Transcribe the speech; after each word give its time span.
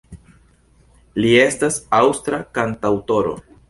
Li 1.21 1.35
estas 1.43 1.79
aŭstra 2.01 2.43
kantaŭtoro. 2.59 3.43